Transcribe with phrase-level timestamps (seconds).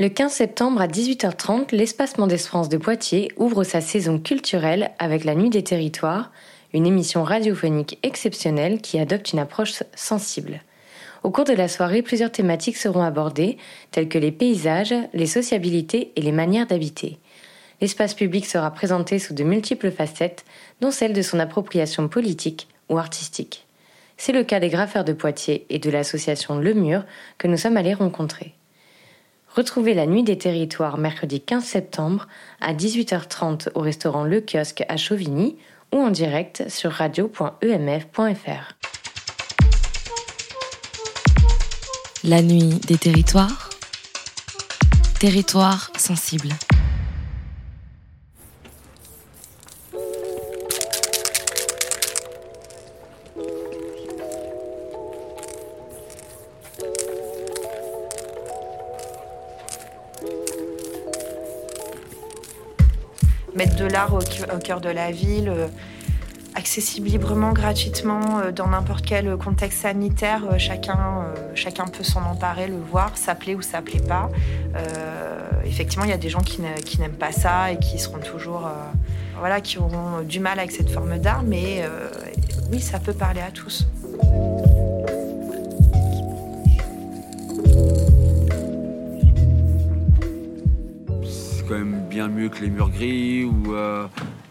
[0.00, 5.24] Le 15 septembre à 18h30, l'Espace Mendès France de Poitiers ouvre sa saison culturelle avec
[5.24, 6.30] la Nuit des Territoires,
[6.72, 10.60] une émission radiophonique exceptionnelle qui adopte une approche sensible.
[11.24, 13.56] Au cours de la soirée, plusieurs thématiques seront abordées,
[13.90, 17.18] telles que les paysages, les sociabilités et les manières d'habiter.
[17.80, 20.44] L'espace public sera présenté sous de multiples facettes,
[20.80, 23.66] dont celle de son appropriation politique ou artistique.
[24.16, 27.02] C'est le cas des graffeurs de Poitiers et de l'association Le Mur
[27.36, 28.54] que nous sommes allés rencontrer.
[29.58, 32.28] Retrouvez la Nuit des Territoires mercredi 15 septembre
[32.60, 35.56] à 18h30 au restaurant Le Kiosque à Chauvigny
[35.92, 38.76] ou en direct sur radio.emf.fr.
[42.22, 43.70] La Nuit des Territoires
[45.18, 46.50] Territoire sensible.
[63.54, 65.66] Mettre de l'art au, cœur de la ville, euh,
[66.54, 70.42] accessible librement, gratuitement, euh, dans n'importe quel contexte sanitaire.
[70.50, 74.30] Euh, chacun, chacun peut s'en emparer, le voir, s'appeler ou s'appeler pas.
[75.64, 78.68] effectivement, il y a des gens qui n'aiment pas ça et qui seront toujours,
[79.38, 81.84] voilà, qui auront du mal avec cette forme d'art, mais
[82.72, 83.86] oui, ça peut parler à tous.
[91.68, 94.06] quand même mieux que les murs gris ou, euh,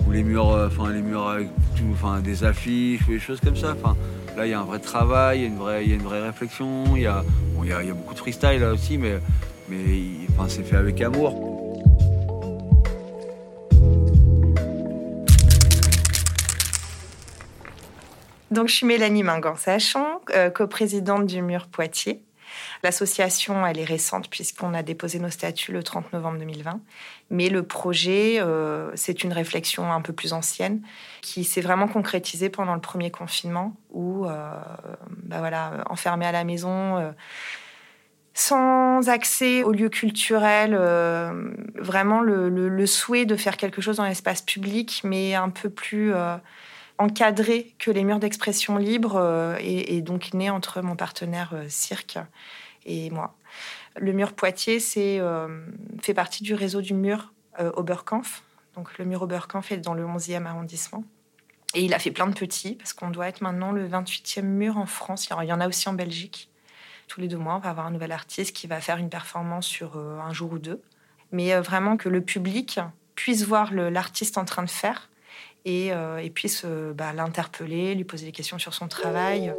[0.10, 3.58] les murs, euh, enfin les murs avec tout, enfin des affiches ou des choses comme
[3.58, 3.76] ça.
[3.78, 3.98] Enfin,
[4.38, 5.96] là, il y a un vrai travail, il y a une vraie, il y a
[5.96, 6.96] une vraie réflexion.
[6.96, 7.24] Il y a,
[7.56, 9.20] bon, il y, beaucoup de freestyle là aussi, mais,
[9.68, 9.78] mais
[10.30, 11.58] enfin, c'est fait avec amour.
[18.50, 22.22] Donc, je suis Mélanie Mingan-Sachon, euh, coprésidente du Mur Poitiers.
[22.84, 26.80] L'association, elle est récente puisqu'on a déposé nos statuts le 30 novembre 2020.
[27.30, 30.82] Mais le projet, euh, c'est une réflexion un peu plus ancienne
[31.22, 34.52] qui s'est vraiment concrétisée pendant le premier confinement où, euh,
[35.24, 36.98] bah voilà, enfermé à la maison.
[36.98, 37.12] Euh,
[38.34, 40.76] sans accès aux lieux culturels,
[41.76, 46.14] vraiment le, souhait de faire quelque chose dans l'espace public, mais un peu plus
[47.00, 52.20] encadré que les murs d'expression libre, et, donc né entre mon partenaire Cirque
[52.88, 53.36] et moi.
[53.96, 55.66] Le mur Poitiers c'est, euh,
[56.02, 58.44] fait partie du réseau du mur euh, Oberkampf.
[58.76, 61.04] Donc le mur Oberkampf est dans le 11e arrondissement.
[61.74, 64.78] Et il a fait plein de petits, parce qu'on doit être maintenant le 28e mur
[64.78, 65.28] en France.
[65.30, 66.50] Il y en a aussi en Belgique.
[67.08, 69.66] Tous les deux mois, on va avoir un nouvel artiste qui va faire une performance
[69.66, 70.82] sur euh, un jour ou deux.
[71.32, 72.80] Mais vraiment que le public
[73.16, 75.10] puisse voir l'artiste en train de faire
[75.66, 75.92] et,
[76.34, 76.66] puisse
[76.96, 79.54] bah, l'interpeller, lui poser des questions sur son travail.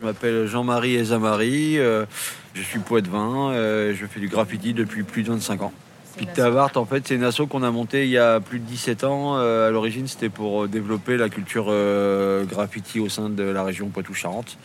[0.00, 2.06] Je m'appelle Jean-Marie Ezamari, euh,
[2.54, 5.72] je suis poète-vin, euh, je fais du graffiti depuis plus de 25 ans.
[6.16, 9.04] Pictavart, en fait, c'est une asso qu'on a montée il y a plus de 17
[9.04, 9.36] ans.
[9.36, 11.72] Euh, à l'origine, c'était pour développer la culture
[12.46, 14.56] graffiti au sein de la région Poitou-Charentes.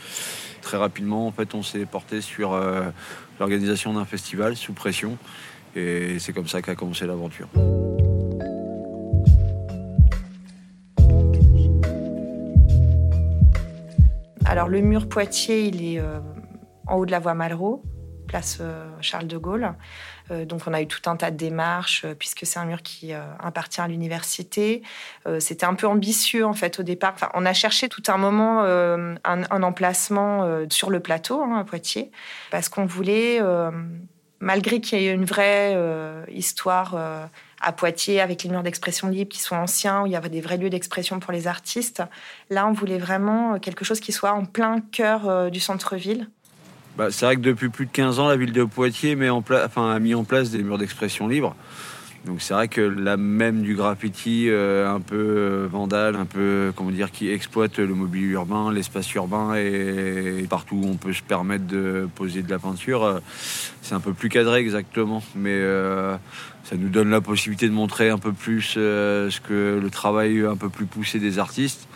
[0.61, 2.57] Très rapidement, en fait, on s'est porté sur
[3.39, 5.17] l'organisation d'un festival sous pression.
[5.75, 7.49] Et c'est comme ça qu'a commencé l'aventure.
[14.55, 16.21] Alors le mur Poitiers, il est euh,
[16.87, 17.83] en haut de la voie Malraux,
[18.25, 19.73] place euh, Charles de Gaulle.
[20.31, 23.11] Euh, donc on a eu tout un tas de démarches puisque c'est un mur qui
[23.13, 24.81] appartient à l'université.
[25.39, 27.15] C'était un peu ambitieux en fait au départ.
[27.33, 32.09] on a cherché tout un moment un, emplacement sur le plateau hein, à Poitiers
[32.49, 33.41] parce qu'on voulait,
[34.39, 35.75] malgré qu'il y ait une vraie
[36.29, 37.29] histoire
[37.61, 40.41] à Poitiers avec les murs d'expression libre qui sont anciens, où il y avait des
[40.41, 42.03] vrais lieux d'expression pour les artistes.
[42.49, 46.27] Là, on voulait vraiment quelque chose qui soit en plein cœur euh, du centre-ville.
[46.97, 49.43] Bah, c'est vrai que depuis plus de 15 ans, la ville de Poitiers met en
[49.49, 51.55] enfin, a mis en place des murs d'expression libre.
[52.25, 56.73] Donc c'est vrai que la même du graffiti euh, un peu euh, vandale, un peu
[56.75, 61.21] comment dire, qui exploite le mobilier urbain, l'espace urbain et, partout où on peut se
[61.21, 63.21] permettre de poser de la peinture,
[63.83, 65.21] c'est un peu plus cadré exactement.
[65.35, 65.61] Mais
[66.65, 70.43] ça nous donne la possibilité de montrer un peu plus euh, ce que le travail
[70.43, 71.87] un peu plus poussé des artistes.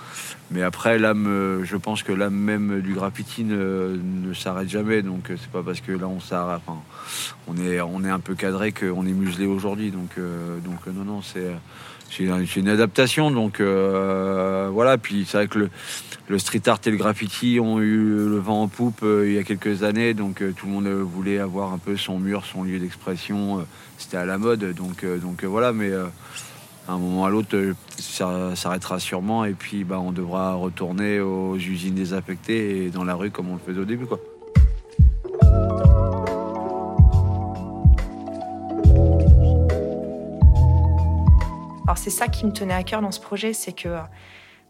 [0.51, 3.97] Mais après, l'âme, euh, je pense que l'âme même du graffiti ne,
[4.33, 5.01] s'arrête jamais.
[5.01, 6.61] Donc, euh, c'est pas parce que là, on s'arrête.
[7.57, 9.89] est, on est un peu cadré qu'on est muselé aujourd'hui.
[9.89, 11.51] Donc, non, non, c'est,
[12.11, 13.31] c'est une, adaptation.
[13.31, 14.97] Donc, voilà.
[14.97, 15.69] Puis, c'est vrai que le,
[16.27, 19.43] le, street art et le graffiti ont eu le vent en poupe il y a
[19.43, 20.13] quelques années.
[20.13, 23.65] Donc, tout le monde voulait avoir un peu son mur, son lieu d'expression
[23.99, 26.05] c'était à la mode, donc, euh, donc euh, voilà, mais euh,
[26.87, 27.55] à un moment ou à l'autre,
[27.97, 33.15] ça s'arrêtera sûrement et puis bah, on devra retourner aux usines désaffectées et dans la
[33.15, 34.05] rue comme on le faisait au début.
[34.05, 34.19] Quoi.
[41.89, 43.97] Alors c'est ça qui me tenait à cœur dans ce projet, c'est que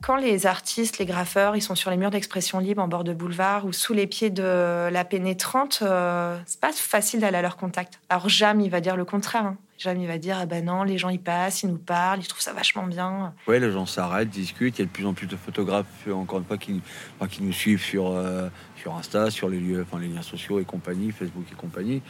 [0.01, 3.11] quand les artistes, les graffeurs, ils sont sur les murs d'expression libre en bord de
[3.11, 7.57] boulevard ou sous les pieds de la pénétrante, euh, c'est pas facile d'aller à leur
[7.57, 7.99] contact.
[8.07, 9.43] Alors Jam, il va dire le contraire.
[9.43, 9.57] Hein.
[9.77, 12.27] Jam, il va dire ah ben non, les gens ils passent, ils nous parlent, ils
[12.27, 13.33] trouvent ça vachement bien.
[13.49, 14.79] Ouais, les gens s'arrêtent, discutent.
[14.79, 16.81] Il y a de plus en plus de photographes, encore une fois, qui,
[17.29, 20.63] qui nous suivent sur euh, sur Insta, sur les lieux, enfin les liens sociaux et
[20.63, 22.01] compagnie, Facebook et compagnie.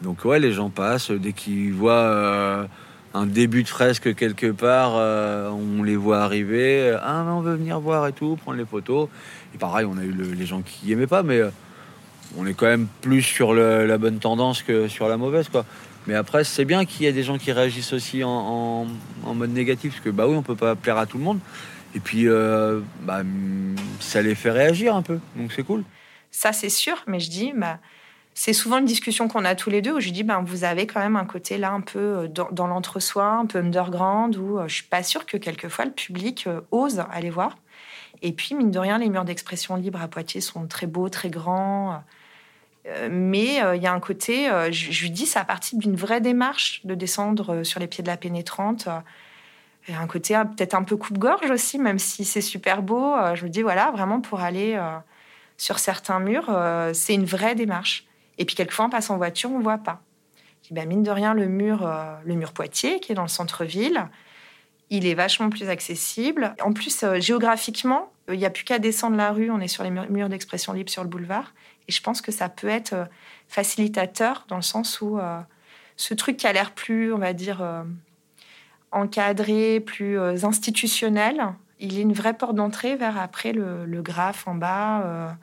[0.00, 1.92] Donc ouais, les gens passent dès qu'ils voient.
[1.92, 2.66] Euh,
[3.14, 7.78] un début de fresque quelque part, euh, on les voit arriver, ah on veut venir
[7.78, 9.08] voir et tout, prendre les photos.
[9.54, 11.50] Et pareil, on a eu les gens qui aimaient pas, mais euh,
[12.36, 15.64] on est quand même plus sur la bonne tendance que sur la mauvaise, quoi.
[16.06, 18.86] Mais après, c'est bien qu'il y ait des gens qui réagissent aussi en,
[19.24, 21.38] mode négatif, parce que bah oui, on peut pas plaire à tout le monde.
[21.94, 23.22] Et puis, euh, bah,
[24.00, 25.84] ça les fait réagir un peu, donc c'est cool.
[26.32, 27.78] Ça, c'est sûr, mais je dis, bah,
[28.34, 30.88] c'est souvent une discussion qu'on a tous les deux où je dis ben vous avez
[30.88, 34.66] quand même un côté là un peu euh, dans, l'entre-soi, un peu underground où euh,
[34.66, 37.56] je suis pas sûre que quelquefois le public euh, ose aller voir.
[38.22, 41.30] Et puis mine de rien, les murs d'expression libre à Poitiers sont très beaux, très
[41.30, 42.02] grands.
[43.10, 46.94] mais il y a un côté, je, lui dis, ça partie d'une vraie démarche de
[46.94, 48.88] descendre sur les pieds de la pénétrante.
[49.88, 53.14] Il y a un côté peut-être un peu coupe-gorge aussi, même si c'est super beau.
[53.34, 54.80] je me dis, voilà, vraiment pour aller
[55.58, 56.48] sur certains murs,
[56.94, 58.06] c'est une vraie démarche.
[58.38, 60.02] Et puis quelquefois, on passe en voiture, on ne voit pas.
[60.70, 64.08] ben, mine de rien, le mur, euh, le mur Poitiers, qui est dans le centre-ville,
[64.90, 66.54] il est vachement plus accessible.
[66.62, 69.84] En plus, euh, géographiquement, il n'y a plus qu'à descendre la rue, on est sur
[69.84, 71.52] les murs d'expression libre sur le boulevard.
[71.88, 73.04] Et je pense que ça peut être euh,
[73.48, 75.18] facilitateur dans le sens où
[75.96, 77.62] ce truc qui a l'air plus, on va dire,
[78.90, 84.54] encadré, plus institutionnel, il est une vraie porte d'entrée vers après le, le graphe en
[84.54, 85.36] bas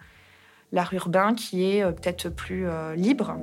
[0.71, 3.35] l'art urbain qui est euh, peut-être plus euh, libre.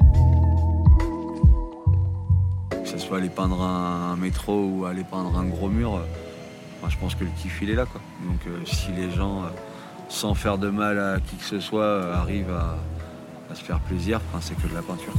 [2.70, 6.96] Que ce soit aller peindre un, métro ou aller peindre un gros mur, euh, je
[6.96, 7.84] pense que le kiff il est là.
[7.84, 8.00] Quoi.
[8.24, 9.42] Donc si les gens,
[10.08, 14.54] sans faire de mal à qui que ce soit, arrivent à, se faire plaisir, c'est
[14.56, 15.14] que de la peinture.